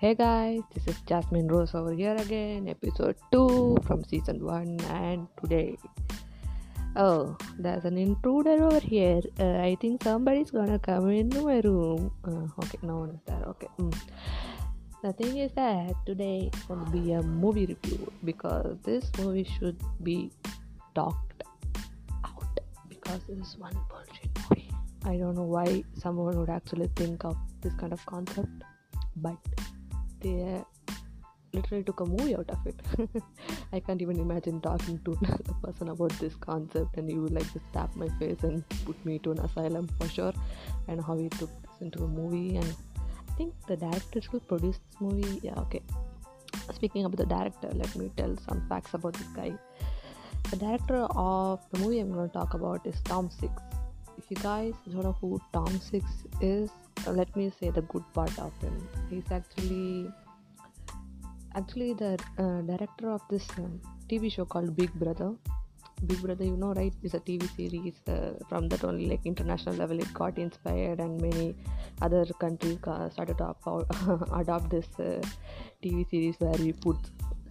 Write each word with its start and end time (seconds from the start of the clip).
Hey 0.00 0.14
guys, 0.14 0.62
this 0.72 0.88
is 0.88 0.98
Jasmine 1.02 1.46
Rose 1.46 1.74
over 1.74 1.92
here 1.92 2.16
again, 2.16 2.66
episode 2.68 3.16
2 3.32 3.84
from 3.86 4.02
season 4.02 4.42
1, 4.42 4.80
and 4.88 5.28
today. 5.38 5.76
Oh, 6.96 7.36
there's 7.58 7.84
an 7.84 7.98
intruder 7.98 8.64
over 8.64 8.80
here. 8.80 9.20
Uh, 9.38 9.58
I 9.60 9.76
think 9.78 10.02
somebody's 10.02 10.50
gonna 10.50 10.78
come 10.78 11.10
into 11.10 11.42
my 11.42 11.60
room. 11.60 12.10
Uh, 12.24 12.48
okay, 12.64 12.78
no 12.80 12.96
one 13.00 13.10
is 13.10 13.20
there. 13.26 13.44
Okay. 13.48 13.68
Mm. 13.78 13.94
The 15.02 15.12
thing 15.12 15.36
is 15.36 15.52
that 15.52 15.92
today 16.06 16.48
is 16.50 16.62
gonna 16.62 16.88
be 16.88 17.12
a 17.12 17.20
movie 17.20 17.66
review 17.66 18.10
because 18.24 18.78
this 18.82 19.04
movie 19.18 19.44
should 19.44 19.76
be 20.02 20.32
talked 20.94 21.44
out 22.24 22.58
because 22.88 23.20
this 23.28 23.48
is 23.48 23.58
one 23.58 23.76
bullshit 23.90 24.30
movie. 24.48 24.72
I 25.04 25.18
don't 25.18 25.34
know 25.34 25.50
why 25.58 25.84
someone 25.92 26.38
would 26.38 26.48
actually 26.48 26.88
think 26.96 27.22
of 27.26 27.36
this 27.60 27.74
kind 27.74 27.92
of 27.92 28.00
concept, 28.06 28.64
but 29.16 29.36
they 30.20 30.62
literally 31.52 31.84
took 31.84 32.00
a 32.00 32.06
movie 32.06 32.36
out 32.36 32.48
of 32.50 32.66
it. 32.66 32.80
I 33.72 33.80
can't 33.80 34.00
even 34.02 34.18
imagine 34.20 34.60
talking 34.60 35.00
to 35.04 35.18
another 35.20 35.54
person 35.62 35.88
about 35.88 36.10
this 36.18 36.34
concept 36.36 36.96
and 36.96 37.10
you 37.10 37.22
would 37.22 37.32
like 37.32 37.52
just 37.52 37.72
tap 37.72 37.94
my 37.96 38.08
face 38.18 38.42
and 38.42 38.64
put 38.84 39.04
me 39.04 39.18
to 39.20 39.32
an 39.32 39.40
asylum 39.40 39.88
for 39.98 40.08
sure. 40.08 40.32
And 40.88 41.02
how 41.02 41.16
he 41.16 41.28
took 41.28 41.50
this 41.62 41.80
into 41.80 42.04
a 42.04 42.08
movie 42.08 42.56
and 42.56 42.76
I 43.28 43.32
think 43.34 43.54
the 43.66 43.76
director 43.76 44.20
who 44.30 44.40
produced 44.40 44.80
this 44.90 45.00
movie. 45.00 45.40
Yeah, 45.42 45.54
okay. 45.58 45.82
Speaking 46.74 47.04
about 47.04 47.16
the 47.16 47.26
director, 47.26 47.70
let 47.72 47.94
me 47.96 48.10
tell 48.16 48.36
some 48.48 48.66
facts 48.68 48.94
about 48.94 49.14
this 49.14 49.28
guy. 49.28 49.52
The 50.50 50.56
director 50.56 51.06
of 51.16 51.60
the 51.72 51.78
movie 51.80 52.00
I'm 52.00 52.12
going 52.12 52.28
to 52.28 52.32
talk 52.32 52.54
about 52.54 52.86
is 52.86 53.00
Tom 53.02 53.30
Six. 53.30 53.52
If 54.18 54.24
you 54.28 54.36
guys 54.36 54.74
don't 54.90 55.02
know 55.02 55.16
who 55.20 55.40
Tom 55.52 55.80
Six 55.80 56.04
is, 56.40 56.70
let 57.06 57.34
me 57.36 57.52
say 57.60 57.70
the 57.70 57.82
good 57.82 58.04
part 58.12 58.38
of 58.38 58.52
him. 58.60 58.88
He's 59.08 59.30
actually 59.30 60.10
actually 61.54 61.94
the 61.94 62.18
uh, 62.38 62.60
director 62.62 63.10
of 63.10 63.22
this 63.28 63.46
um, 63.58 63.80
TV 64.08 64.30
show 64.32 64.44
called 64.44 64.76
Big 64.76 64.92
Brother. 64.94 65.34
Big 66.06 66.20
Brother, 66.22 66.44
you 66.44 66.56
know, 66.56 66.72
right? 66.72 66.94
Is 67.02 67.14
a 67.14 67.20
TV 67.20 67.48
series 67.56 67.94
uh, 68.08 68.32
from 68.48 68.68
that 68.68 68.84
only 68.84 69.06
like 69.06 69.26
international 69.26 69.74
level. 69.74 69.98
It 69.98 70.12
got 70.14 70.38
inspired, 70.38 70.98
and 70.98 71.20
many 71.20 71.56
other 72.00 72.24
countries 72.38 72.78
started 72.78 73.36
to 73.38 73.54
adopt, 73.54 74.32
adopt 74.32 74.70
this 74.70 74.86
uh, 74.98 75.20
TV 75.82 76.08
series 76.08 76.36
where 76.38 76.52
we 76.52 76.72
put 76.72 76.96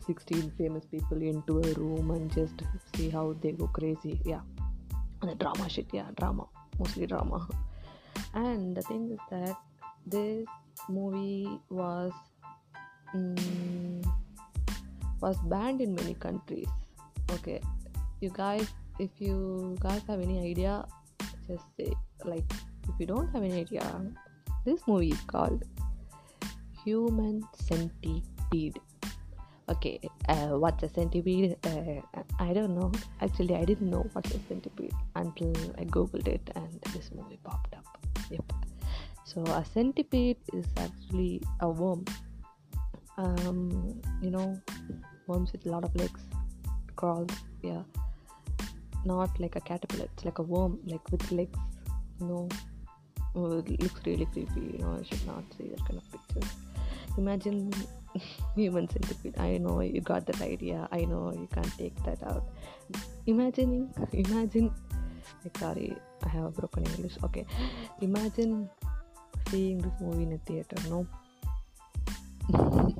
16 0.08 0.52
famous 0.58 0.86
people 0.86 1.22
into 1.22 1.59
a 1.59 1.73
room 1.73 2.09
and 2.11 2.33
just 2.33 2.64
see 2.95 3.09
how 3.09 3.36
they 3.42 3.52
go 3.52 3.67
crazy. 3.67 4.20
Yeah, 4.25 4.42
and 5.22 5.30
the 5.30 5.36
drama 5.36 5.70
shit. 5.70 5.88
Yeah, 5.94 6.08
drama, 6.16 6.47
mostly 6.80 7.05
drama. 7.05 7.47
And 8.34 8.76
the 8.76 8.82
thing 8.84 9.12
is 9.12 9.20
that 9.30 9.56
this 10.06 10.46
movie 10.88 11.60
was 11.70 12.12
mm, 13.16 14.06
was 15.22 15.38
banned 15.50 15.82
in 15.82 15.96
many 15.96 16.14
countries. 16.14 16.70
Okay, 17.32 17.62
you 18.22 18.30
guys, 18.30 18.68
if 19.00 19.10
you 19.20 19.78
guys 19.80 20.02
have 20.08 20.22
any 20.22 20.40
idea, 20.40 20.86
just 21.48 21.66
say 21.78 21.94
like 22.26 22.46
if 22.88 22.96
you 23.00 23.06
don't 23.06 23.30
have 23.34 23.44
any 23.44 23.62
idea, 23.62 23.84
this 24.66 24.82
movie 24.88 25.10
is 25.10 25.22
called 25.22 25.64
Human 26.84 27.44
Centipede. 27.54 28.80
Okay, 29.70 30.00
uh, 30.28 30.58
what's 30.58 30.82
a 30.82 30.90
centipede? 30.90 31.56
Uh, 31.64 32.02
I 32.40 32.54
don't 32.54 32.74
know. 32.74 32.92
Actually, 33.22 33.56
I 33.56 33.66
didn't 33.66 33.92
know 33.92 34.10
what's 34.14 34.34
a 34.34 34.40
centipede 34.48 34.94
until 35.16 35.54
I 35.78 35.86
googled 35.86 36.28
it 36.28 36.50
and 36.56 36.82
this 36.94 37.12
movie 37.14 37.40
popped 37.44 37.76
up. 37.76 37.89
Yep. 38.30 38.54
So 39.26 39.44
a 39.44 39.64
centipede 39.64 40.38
is 40.54 40.66
actually 40.78 41.42
a 41.60 41.70
worm. 41.70 42.06
Um, 43.17 44.02
you 44.22 44.32
know, 44.32 44.60
worms 45.28 45.52
with 45.52 45.66
a 45.66 45.70
lot 45.70 45.84
of 45.84 45.95
legs, 45.95 46.22
crawls. 46.95 47.30
Yeah, 47.62 47.84
not 49.06 49.39
like 49.39 49.56
a 49.56 49.62
caterpillar. 49.62 50.06
It's 50.14 50.26
like 50.26 50.39
a 50.39 50.44
worm, 50.44 50.80
like 50.86 51.12
with 51.12 51.32
legs. 51.32 51.60
You 52.20 52.28
know, 52.28 52.50
oh, 53.36 53.60
it 53.60 53.82
looks 53.84 54.02
really 54.06 54.26
creepy. 54.26 54.62
You 54.73 54.80
know, 54.80 54.98
I 55.00 55.04
should 55.04 55.26
not 55.28 55.44
see 55.58 55.70
that 55.70 55.86
kind 55.86 56.02
of 56.02 56.12
pictures. 56.12 56.52
Imagine 57.18 57.73
human 58.56 58.89
centipede. 58.89 59.38
I 59.38 59.58
know 59.58 59.82
you 59.82 60.02
got 60.02 60.26
that 60.28 60.42
idea. 60.42 60.88
I 60.92 61.06
know 61.06 61.32
you 61.34 61.48
can't 61.54 61.78
take 61.78 62.02
that 62.04 62.23
out. 62.23 62.45
Imagining, 63.28 63.94
imagine. 64.14 64.73
Like, 65.44 65.58
sorry, 65.58 65.96
I 66.24 66.30
have 66.30 66.46
a 66.46 66.52
broken 66.52 66.86
English. 66.86 67.18
Okay, 67.24 67.46
imagine 68.02 68.70
seeing 69.50 69.80
this 69.80 69.94
movie 70.00 70.24
in 70.24 70.34
a 70.34 70.38
theater. 70.40 70.78
No. 70.90 71.08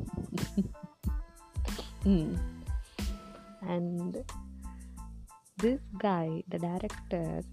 Hmm. 2.04 2.36
And 3.68 4.24
this 5.58 5.82
guy, 5.98 6.42
the 6.48 6.58
director, 6.58 7.44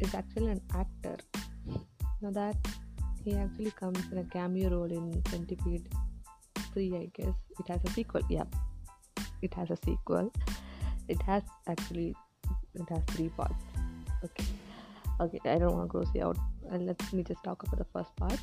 is 0.00 0.14
actually 0.14 0.48
an 0.48 0.60
actor. 0.74 1.16
Now 2.20 2.30
that 2.30 2.56
he 3.24 3.34
actually 3.34 3.70
comes 3.70 4.04
in 4.12 4.18
a 4.18 4.24
cameo 4.24 4.68
role 4.68 4.92
in 4.92 5.22
Centipede 5.30 5.88
3, 6.74 6.96
I 6.96 7.10
guess. 7.14 7.34
It 7.58 7.68
has 7.68 7.80
a 7.84 7.90
sequel. 7.90 8.20
Yeah, 8.28 8.44
it 9.40 9.54
has 9.54 9.70
a 9.70 9.78
sequel. 9.84 10.30
It 11.08 11.22
has 11.22 11.42
actually 11.66 12.14
it 12.74 12.88
has 12.88 13.02
three 13.08 13.28
parts. 13.30 13.64
Okay, 14.24 14.44
okay. 15.20 15.40
I 15.44 15.58
don't 15.58 15.74
want 15.74 15.88
to 15.88 15.92
gross 15.92 16.08
you 16.14 16.24
out. 16.24 16.38
Uh, 16.72 16.76
let 16.76 17.12
me 17.12 17.22
just 17.22 17.42
talk 17.44 17.62
about 17.62 17.78
the 17.78 17.86
first 17.92 18.14
part. 18.16 18.38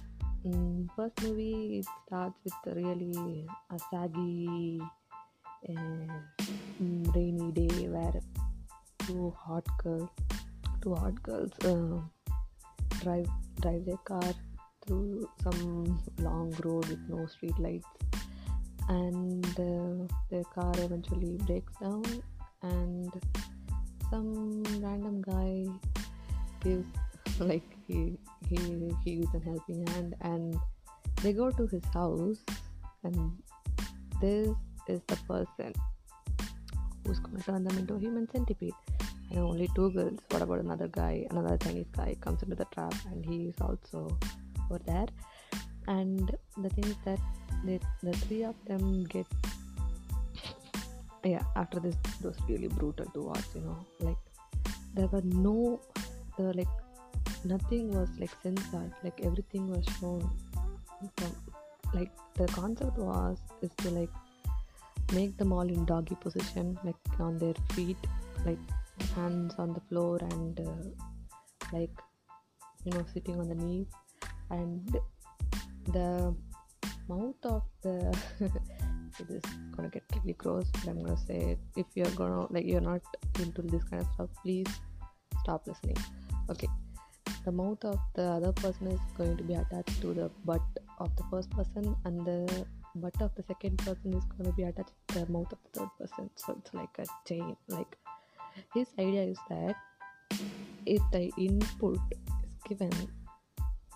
Mm, 0.46 0.88
first 0.96 1.22
movie 1.24 1.80
it 1.80 1.86
starts 2.06 2.40
with 2.44 2.76
really 2.76 3.46
a 3.72 3.80
saggy 3.92 4.80
uh, 5.68 6.14
rainy 7.14 7.52
day 7.52 7.88
where 7.90 8.22
two 9.00 9.34
hot 9.38 9.66
girls, 9.84 10.10
two 10.82 10.96
hot 10.96 11.22
girls 11.24 11.52
uh, 11.66 12.00
drive 13.02 13.28
drive 13.62 13.86
their 13.86 13.98
car 13.98 14.34
through 14.86 15.30
some 15.44 16.00
long 16.20 16.56
road 16.64 16.88
with 16.88 17.00
no 17.10 17.26
street 17.26 17.58
lights 17.60 17.88
and 18.88 19.46
uh, 19.60 20.14
their 20.32 20.44
car 20.56 20.74
eventually 20.78 21.38
breaks 21.46 21.74
down 21.82 22.04
and 22.64 23.12
some 24.10 24.64
random 24.82 25.22
guy 25.22 25.66
gives 26.64 26.88
like 27.40 27.64
he 27.88 28.18
he 28.50 28.58
he 29.04 29.16
gives 29.16 29.34
a 29.36 29.40
helping 29.40 29.86
hand 29.88 30.16
and 30.22 30.58
they 31.22 31.34
go 31.34 31.52
to 31.52 31.68
his 31.68 31.84
house 31.94 32.44
and 33.04 33.32
this 34.22 34.50
is 34.88 35.02
the 35.08 35.18
person 35.28 35.74
who's 37.06 37.20
to 37.20 37.44
turn 37.44 37.64
them 37.64 37.78
into 37.78 37.96
a 37.96 38.00
human 38.00 38.28
centipede. 38.32 38.74
And 39.32 39.40
only 39.40 39.70
two 39.76 39.92
girls 39.92 40.20
what 40.30 40.42
about 40.42 40.60
another 40.60 40.88
guy? 40.88 41.26
Another 41.30 41.58
chinese 41.58 41.92
guy 41.96 42.16
comes 42.20 42.42
into 42.44 42.56
the 42.56 42.66
trap 42.74 42.94
and 43.12 43.26
he 43.26 43.46
is 43.50 43.56
also 43.62 44.18
over 44.70 44.80
there. 44.86 45.08
And 45.88 46.36
the 46.58 46.70
thing 46.70 46.86
is 46.86 46.98
that 47.06 47.20
they, 47.66 47.80
the 48.04 48.14
three 48.14 48.44
of 48.44 48.56
them 48.66 49.04
get 49.06 49.28
yeah 51.24 51.44
after 51.56 51.80
this 51.80 51.96
it 52.20 52.26
was 52.26 52.38
really 52.48 52.68
brutal 52.68 53.06
to 53.06 53.22
watch 53.22 53.46
you 53.56 53.62
know. 53.62 53.78
Like 54.00 54.18
there 54.94 55.08
were 55.08 55.22
no 55.22 55.80
there 56.38 56.54
like 56.54 56.68
nothing 57.44 57.92
was 57.92 58.10
like 58.20 58.32
censored. 58.42 58.92
Like 59.04 59.20
everything 59.24 59.70
was 59.70 59.86
shown 60.00 60.30
from 61.18 61.36
like 61.94 62.12
the 62.36 62.46
concept 62.48 62.98
was 62.98 63.38
is 63.62 63.72
to 63.78 63.90
like 63.92 64.10
make 65.14 65.38
them 65.38 65.52
all 65.52 65.68
in 65.68 65.86
doggy 65.86 66.16
position 66.16 66.78
like 66.84 66.96
on 67.20 67.38
their 67.40 67.56
feet 67.74 67.98
like 68.46 68.60
hands 69.16 69.56
on 69.58 69.74
the 69.74 69.82
floor 69.90 70.20
and 70.22 70.60
uh, 70.60 70.86
like 71.74 71.92
you 72.84 72.92
know 72.92 73.06
sitting 73.14 73.40
on 73.40 73.50
the 73.50 73.56
knees. 73.56 73.88
And 74.52 74.98
the 75.94 76.36
mouth 77.08 77.36
of 77.44 77.64
the 77.82 78.18
it 79.20 79.30
is 79.30 79.44
gonna 79.76 79.90
get 79.90 80.04
really 80.16 80.34
gross 80.34 80.66
but 80.74 80.88
i'm 80.90 81.04
gonna 81.04 81.18
say 81.18 81.58
if 81.76 81.86
you're 81.96 82.12
gonna 82.12 82.52
like 82.52 82.66
you're 82.66 82.82
not 82.82 83.02
into 83.40 83.62
this 83.62 83.84
kind 83.86 84.02
of 84.02 84.08
stuff 84.14 84.30
please 84.44 84.68
stop 85.40 85.66
listening. 85.68 85.98
Okay. 86.50 86.70
The 87.46 87.52
mouth 87.52 87.84
of 87.86 88.00
the 88.16 88.24
other 88.24 88.52
person 88.52 88.88
is 88.88 89.00
going 89.18 89.38
to 89.38 89.44
be 89.44 89.54
attached 89.54 90.02
to 90.02 90.14
the 90.14 90.30
butt 90.46 90.62
of 91.00 91.16
the 91.16 91.24
first 91.32 91.50
person 91.52 91.96
and 92.06 92.26
the 92.26 92.66
butt 92.96 93.20
of 93.22 93.34
the 93.36 93.44
second 93.44 93.78
person 93.80 94.14
is 94.14 94.24
going 94.26 94.50
to 94.50 94.56
be 94.56 94.64
attached 94.64 94.92
to 95.10 95.26
the 95.26 95.32
mouth 95.32 95.52
of 95.52 95.60
the 95.64 95.80
third 95.80 95.90
person. 95.98 96.30
So 96.36 96.58
it's 96.60 96.74
like 96.74 96.96
a 97.00 97.06
chain. 97.28 97.56
Like 97.68 97.98
his 98.74 98.88
idea 99.00 99.24
is 99.24 99.38
that 99.50 99.76
if 100.86 101.02
the 101.12 101.32
input 101.38 102.00
is 102.12 102.34
given 102.68 102.92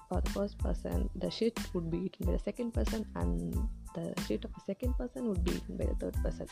for 0.10 0.21
the 0.21 0.30
first 0.31 0.57
person 0.57 1.10
the 1.15 1.30
shit 1.30 1.60
would 1.74 1.89
be 1.89 1.98
eaten 1.98 2.25
by 2.25 2.33
the 2.33 2.39
second 2.39 2.74
person 2.74 3.06
and 3.15 3.56
the 3.93 4.13
shit 4.27 4.43
of 4.45 4.53
the 4.53 4.61
second 4.65 4.93
person 4.97 5.27
would 5.29 5.43
be 5.43 5.51
eaten 5.51 5.77
by 5.77 5.85
the 5.85 5.95
third 5.95 6.15
person 6.23 6.47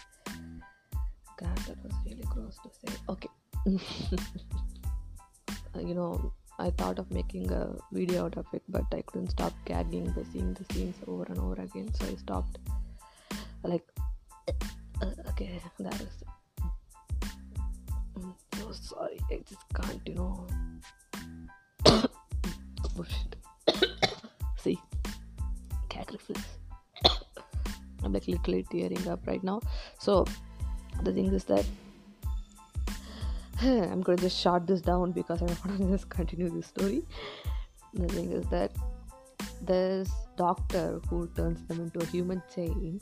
god 1.38 1.57
that 1.67 1.83
was 1.83 1.93
really 2.05 2.23
gross 2.29 2.57
to 2.63 2.69
say 2.81 2.97
okay 3.09 3.29
Uh, 5.75 5.79
you 5.79 5.93
know 5.93 6.33
I 6.59 6.69
thought 6.71 6.99
of 6.99 7.09
making 7.11 7.51
a 7.51 7.75
video 7.91 8.25
out 8.25 8.38
of 8.38 8.45
it, 8.53 8.61
but 8.69 8.83
I 8.93 9.01
couldn't 9.01 9.29
stop 9.29 9.53
gagging 9.65 10.11
by 10.11 10.23
seeing 10.31 10.53
the 10.53 10.73
scenes 10.73 10.95
over 11.07 11.23
and 11.23 11.39
over 11.39 11.59
again, 11.59 11.91
so 11.93 12.05
I 12.05 12.15
stopped. 12.15 12.59
Like, 13.63 13.88
uh, 15.01 15.05
okay, 15.29 15.59
that 15.79 16.01
is. 16.01 16.23
I'm 18.15 18.35
so 18.59 18.71
sorry. 18.73 19.17
I 19.31 19.41
just 19.49 19.63
can't, 19.73 20.01
you 20.05 20.15
know. 20.15 20.47
oh. 21.88 23.05
See, 24.57 24.77
gag 25.89 26.11
reflex. 26.11 26.41
I'm 28.12 28.13
like 28.13 28.28
literally 28.28 28.66
tearing 28.69 29.08
up 29.08 29.25
right 29.25 29.44
now. 29.44 29.62
So 30.00 30.25
the 31.04 31.13
thing 31.13 31.34
is 31.34 31.46
that 31.46 31.66
I'm 33.62 34.02
gonna 34.02 34.18
just 34.18 34.38
shut 34.38 34.68
this 34.68 34.81
down 34.81 35.12
because 35.12 35.42
I 35.42 35.46
don't 35.46 35.66
want 35.66 35.78
to 35.80 35.90
just 35.90 36.10
continue 36.10 36.50
this 36.50 36.68
story. 36.68 37.04
The 37.94 38.08
thing 38.08 38.31
is 38.31 38.46
that 38.48 38.72
this 39.62 40.10
doctor 40.36 41.00
who 41.10 41.28
turns 41.36 41.63
them 41.68 41.81
into 41.81 42.00
a 42.00 42.06
human 42.06 42.42
chain, 42.54 43.00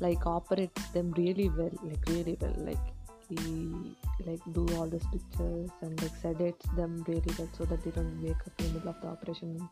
like 0.00 0.26
operates 0.26 0.88
them 0.88 1.12
really 1.16 1.48
well, 1.50 1.72
like 1.82 2.04
really 2.08 2.36
well, 2.40 2.54
like 2.56 2.78
he 3.28 3.96
like 4.24 4.40
do 4.52 4.66
all 4.76 4.88
the 4.88 5.00
stitches 5.00 5.70
and 5.80 6.00
like 6.00 6.12
sedates 6.22 6.76
them 6.76 7.04
really 7.08 7.32
well 7.38 7.48
so 7.58 7.64
that 7.64 7.82
they 7.84 7.90
don't 7.90 8.22
wake 8.22 8.40
up 8.46 8.52
in 8.58 8.66
the 8.66 8.72
middle 8.74 8.90
of 8.90 9.00
the 9.00 9.08
operation, 9.08 9.68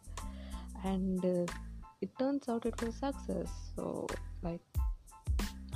and 0.84 1.24
uh, 1.24 1.52
it 2.00 2.10
turns 2.18 2.48
out 2.48 2.66
it 2.66 2.80
was 2.82 2.94
success. 2.96 3.48
So 3.76 4.06
like 4.44 4.60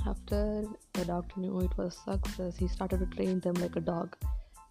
after 0.07 0.63
the 0.93 1.05
doctor 1.05 1.39
knew 1.39 1.59
it 1.59 1.77
was 1.77 1.97
success, 2.05 2.55
he 2.57 2.67
started 2.67 2.99
to 2.99 3.05
train 3.17 3.39
them 3.41 3.55
like 3.55 3.75
a 3.75 3.81
dog. 3.81 4.15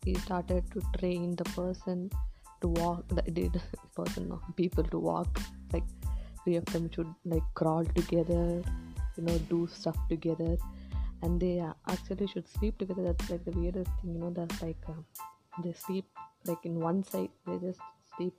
He 0.05 0.15
started 0.15 0.65
to 0.73 0.83
train 0.99 1.37
the 1.37 1.45
person 1.45 2.11
to 2.62 2.69
walk. 2.69 3.06
The 3.09 3.23
did 3.23 3.61
person, 3.95 4.29
no, 4.29 4.41
people 4.56 4.85
to 4.85 4.99
walk. 4.99 5.41
Like 5.73 5.85
three 6.45 6.56
of 6.56 6.65
them 6.67 6.91
should 6.95 7.12
like 7.25 7.43
crawl 7.55 7.85
together, 7.85 8.62
you 9.17 9.23
know, 9.25 9.39
do 9.50 9.69
stuff 9.71 9.97
together, 10.09 10.56
and 11.23 11.41
they 11.41 11.62
actually 11.89 12.29
should 12.29 12.49
sleep 12.49 12.79
together. 12.79 13.03
That's 13.03 13.31
like 13.31 13.45
the 13.45 13.53
weirdest 13.53 13.91
thing, 14.00 14.15
you 14.15 14.21
know. 14.21 14.31
That's 14.31 14.62
like 14.62 14.79
uh, 14.89 15.03
they 15.62 15.73
sleep 15.73 16.06
like 16.47 16.65
in 16.65 16.81
one 16.81 17.05
side. 17.05 17.31
They 17.47 17.59
just 17.59 17.81
sleep. 18.17 18.35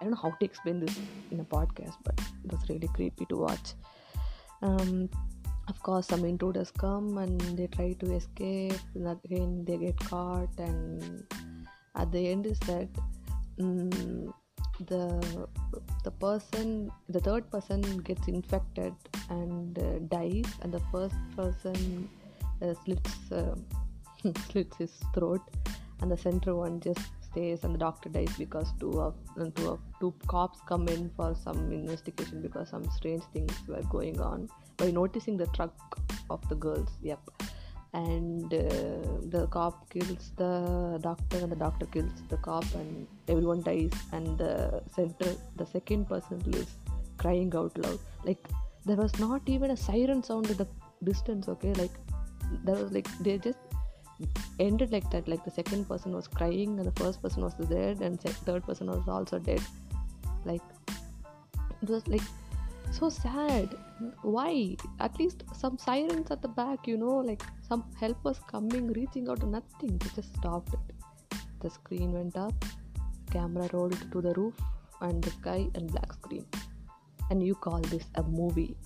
I 0.00 0.04
don't 0.04 0.10
know 0.10 0.20
how 0.20 0.30
to 0.38 0.44
explain 0.44 0.80
this 0.80 0.98
in 1.30 1.40
a 1.40 1.44
podcast, 1.44 1.96
but 2.04 2.20
it 2.44 2.52
was 2.52 2.68
really 2.68 2.88
creepy 2.88 3.24
to 3.26 3.36
watch. 3.36 3.74
Um, 4.64 5.10
of 5.68 5.82
course 5.82 6.06
some 6.06 6.24
intruders 6.24 6.70
come 6.70 7.18
and 7.18 7.40
they 7.58 7.66
try 7.66 7.92
to 8.00 8.14
escape 8.14 8.80
and 8.94 9.08
again 9.24 9.64
they 9.66 9.76
get 9.76 9.98
caught 9.98 10.58
and 10.58 11.24
at 11.94 12.10
the 12.12 12.28
end 12.28 12.46
is 12.46 12.58
that 12.60 12.88
um, 13.60 13.90
the 14.86 15.48
the 16.02 16.10
person 16.10 16.90
the 17.08 17.20
third 17.20 17.50
person 17.50 17.80
gets 18.08 18.26
infected 18.26 18.94
and 19.30 19.78
uh, 19.78 19.98
dies 20.08 20.50
and 20.62 20.72
the 20.72 20.82
first 20.92 21.16
person 21.36 22.08
uh, 22.62 22.74
slits 22.84 23.32
uh, 23.32 23.54
slits 24.50 24.76
his 24.76 24.92
throat 25.14 25.42
and 26.00 26.10
the 26.10 26.16
center 26.16 26.54
one 26.56 26.80
just 26.80 27.23
stays 27.34 27.64
and 27.64 27.74
the 27.74 27.78
doctor 27.78 28.08
dies 28.08 28.34
because 28.38 28.72
two 28.80 28.92
of 29.06 29.14
two 29.56 29.68
of 29.72 29.80
two 30.00 30.12
cops 30.26 30.60
come 30.68 30.86
in 30.94 31.10
for 31.16 31.34
some 31.46 31.60
investigation 31.72 32.40
because 32.46 32.70
some 32.74 32.84
strange 32.98 33.24
things 33.32 33.56
were 33.68 33.82
going 33.96 34.20
on 34.20 34.48
by 34.76 34.90
noticing 35.00 35.36
the 35.42 35.48
truck 35.58 35.98
of 36.30 36.48
the 36.48 36.54
girls 36.54 36.88
yep. 37.02 37.20
And 37.98 38.52
uh, 38.52 38.58
the 39.34 39.46
cop 39.52 39.88
kills 39.88 40.32
the 40.36 40.98
doctor 41.00 41.38
and 41.44 41.52
the 41.52 41.60
doctor 41.64 41.86
kills 41.86 42.22
the 42.28 42.38
cop 42.38 42.64
and 42.74 43.06
everyone 43.28 43.62
dies 43.62 43.92
and 44.10 44.36
the 44.36 44.82
center 44.96 45.36
the 45.60 45.66
second 45.74 46.08
person 46.08 46.42
lives 46.54 46.74
crying 47.18 47.52
out 47.54 47.78
loud. 47.84 48.00
Like 48.24 48.48
there 48.84 48.96
was 48.96 49.16
not 49.20 49.42
even 49.46 49.70
a 49.70 49.76
siren 49.76 50.24
sound 50.24 50.50
in 50.50 50.56
the 50.56 50.66
distance 51.04 51.48
okay? 51.54 51.72
Like 51.74 51.96
there 52.64 52.74
was 52.74 52.90
like 52.90 53.08
they 53.20 53.38
just 53.38 53.58
ended 54.58 54.92
like 54.92 55.10
that 55.10 55.28
like 55.28 55.44
the 55.44 55.50
second 55.50 55.88
person 55.88 56.14
was 56.14 56.28
crying 56.28 56.78
and 56.78 56.86
the 56.86 57.02
first 57.02 57.20
person 57.22 57.42
was 57.42 57.54
dead 57.54 58.00
and 58.00 58.18
the 58.20 58.32
third 58.32 58.64
person 58.64 58.88
was 58.88 59.08
also 59.08 59.38
dead. 59.38 59.60
Like 60.44 60.62
it 61.82 61.88
was 61.88 62.06
like 62.06 62.22
so 62.92 63.08
sad. 63.08 63.74
Why? 64.22 64.76
At 65.00 65.18
least 65.18 65.44
some 65.54 65.78
sirens 65.78 66.30
at 66.30 66.42
the 66.42 66.48
back 66.48 66.86
you 66.86 66.96
know 66.96 67.16
like 67.30 67.42
some 67.68 67.84
help 67.98 68.22
was 68.24 68.38
coming 68.50 68.92
reaching 68.92 69.28
out 69.28 69.42
nothing. 69.46 69.98
They 69.98 70.10
just 70.14 70.34
stopped 70.36 70.74
it. 70.74 71.38
The 71.60 71.70
screen 71.70 72.12
went 72.12 72.36
up 72.36 72.54
camera 73.32 73.68
rolled 73.72 73.98
to 74.12 74.20
the 74.20 74.32
roof 74.34 74.54
and 75.00 75.22
the 75.22 75.30
sky 75.30 75.68
and 75.74 75.90
black 75.90 76.12
screen. 76.12 76.46
And 77.30 77.42
you 77.42 77.54
call 77.54 77.80
this 77.80 78.04
a 78.14 78.22
movie. 78.22 78.76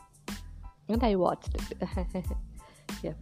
And 0.88 1.02
i 1.04 1.14
watched 1.14 1.54
it. 1.54 2.24
Yeah 3.02 3.12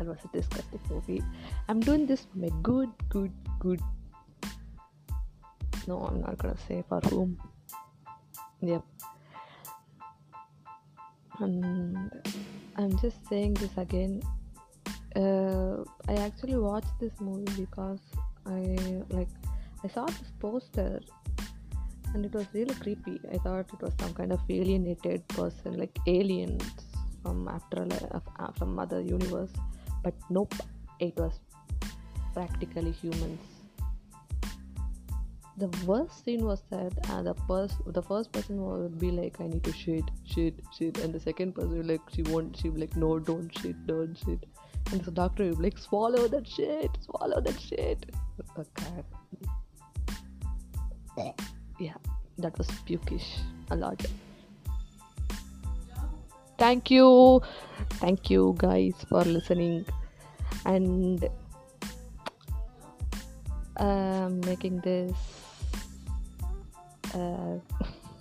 that 0.00 0.08
was 0.08 0.18
a 0.24 0.28
disgusting 0.36 0.80
movie. 0.88 1.22
I'm 1.68 1.80
doing 1.80 2.06
this 2.06 2.24
for 2.24 2.38
my 2.38 2.48
good 2.62 2.88
good 3.10 3.32
good. 3.58 3.80
No 5.86 5.98
i'm 6.00 6.20
not 6.22 6.38
gonna 6.38 6.56
say 6.66 6.82
for 6.88 7.00
whom. 7.10 7.38
Yep. 8.62 8.82
And 11.40 12.10
i'm 12.76 12.98
just 12.98 13.28
saying 13.28 13.54
this 13.54 13.76
again. 13.76 14.22
Uh, 15.14 15.84
i 16.08 16.14
actually 16.14 16.56
watched 16.56 16.98
this 16.98 17.12
movie 17.20 17.52
because 17.64 18.00
i 18.46 18.60
like 19.10 19.28
i 19.84 19.88
saw 19.88 20.06
this 20.06 20.32
poster 20.38 21.00
and 22.14 22.24
it 22.24 22.32
was 22.32 22.46
really 22.52 22.74
creepy. 22.74 23.20
I 23.32 23.38
thought 23.38 23.66
it 23.72 23.82
was 23.82 23.92
some 24.00 24.14
kind 24.14 24.32
of 24.32 24.40
alienated 24.48 25.28
person 25.28 25.78
like 25.78 25.96
aliens 26.06 26.64
from 27.22 27.46
after 27.48 27.86
uh, 28.12 28.50
from 28.58 28.78
other 28.78 29.00
universe 29.00 29.52
but 30.02 30.14
nope 30.28 30.54
it 30.98 31.16
was 31.16 31.40
practically 32.34 32.92
humans. 32.92 33.40
The 35.56 35.68
worst 35.84 36.24
scene 36.24 36.44
was 36.44 36.62
that 36.70 36.92
uh, 37.10 37.22
the 37.22 37.34
first 37.46 37.76
the 37.86 38.02
first 38.02 38.32
person 38.32 38.62
would 38.64 38.98
be 38.98 39.10
like 39.10 39.40
i 39.40 39.46
need 39.46 39.62
to 39.64 39.72
shit 39.72 40.04
shit 40.24 40.54
shit 40.76 40.96
and 40.98 41.12
the 41.12 41.20
second 41.20 41.54
person 41.54 41.76
would 41.76 41.86
like 41.86 42.00
she 42.14 42.22
won't 42.22 42.56
she 42.56 42.70
be 42.70 42.80
like 42.80 42.96
no 42.96 43.18
don't 43.18 43.58
shit 43.58 43.86
don't 43.86 44.16
shit. 44.24 44.46
And 44.90 45.02
the 45.04 45.10
doctor 45.10 45.44
would 45.44 45.58
be 45.58 45.64
like 45.64 45.76
swallow 45.78 46.28
that 46.28 46.48
shit 46.48 46.96
swallow 47.04 47.42
that 47.42 47.60
shit. 47.60 48.06
Okay 48.56 49.04
yeah 51.78 51.94
that 52.38 52.56
was 52.56 52.66
pukish 52.88 53.28
a 53.70 53.76
lot 53.76 54.02
thank 56.60 56.90
you. 56.90 57.40
Thank 58.04 58.28
you 58.30 58.54
guys 58.58 58.94
for 59.08 59.24
listening. 59.24 59.86
And 60.66 61.26
um, 63.78 64.40
making 64.42 64.80
this 64.80 65.12
uh, 67.14 67.56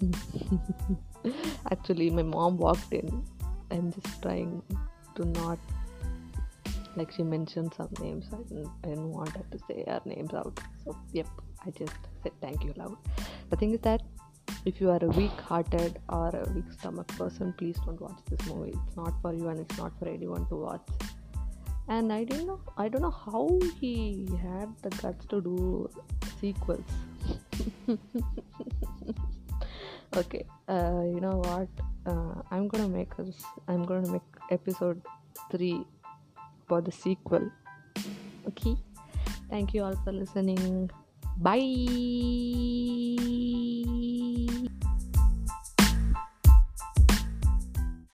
actually 1.71 2.09
my 2.09 2.23
mom 2.23 2.57
walked 2.57 2.93
in 2.93 3.23
i'm 3.71 3.91
just 3.91 4.21
trying 4.21 4.63
to 5.15 5.25
not 5.25 5.59
like 6.95 7.11
she 7.11 7.23
mentioned 7.23 7.73
some 7.75 7.89
names 7.99 8.25
I 8.31 8.37
didn't, 8.47 8.69
I 8.83 8.87
didn't 8.87 9.11
want 9.11 9.35
her 9.35 9.43
to 9.51 9.59
say 9.67 9.83
her 9.85 10.01
names 10.05 10.33
out. 10.33 10.59
So 10.85 10.97
yep 11.11 11.27
i 11.65 11.71
just 11.71 11.93
said 12.23 12.31
thank 12.41 12.63
you 12.63 12.73
loud. 12.77 12.97
The 13.49 13.57
thing 13.57 13.73
is 13.73 13.81
that 13.81 14.01
if 14.65 14.81
you 14.81 14.89
are 14.89 14.99
a 15.01 15.07
weak 15.07 15.39
hearted 15.41 15.99
or 16.09 16.29
a 16.29 16.49
weak 16.53 16.71
stomach 16.71 17.07
person 17.09 17.53
please 17.57 17.77
don't 17.85 17.99
watch 18.01 18.19
this 18.29 18.45
movie. 18.47 18.73
It's 18.87 18.97
not 18.97 19.13
for 19.21 19.33
you 19.33 19.47
and 19.49 19.59
it's 19.59 19.77
not 19.77 19.93
for 19.99 20.07
anyone 20.07 20.45
to 20.47 20.55
watch. 20.55 20.87
And 21.87 22.13
i 22.13 22.23
didn't 22.23 22.47
know 22.47 22.59
i 22.77 22.87
don't 22.87 23.01
know 23.01 23.15
how 23.25 23.59
he 23.79 24.27
had 24.41 24.69
the 24.83 24.89
guts 25.01 25.25
to 25.27 25.41
do 25.41 25.89
sequels. 26.39 26.83
Okay 30.17 30.45
uh, 30.67 31.03
you 31.05 31.19
know 31.21 31.37
what? 31.45 31.69
Uh, 32.05 32.41
i'm 32.51 32.67
gonna 32.67 32.87
make 32.87 33.17
us 33.19 33.43
i'm 33.67 33.83
gonna 33.83 34.11
make 34.11 34.21
episode 34.51 35.01
3 35.51 35.85
for 36.67 36.81
the 36.81 36.91
sequel. 36.91 37.51
Okay? 38.47 38.77
Thank 39.49 39.73
you 39.73 39.83
all 39.83 39.95
for 40.05 40.11
listening. 40.11 40.89
Bye 41.37 41.65